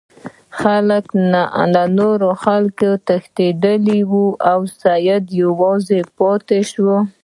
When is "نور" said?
1.97-2.19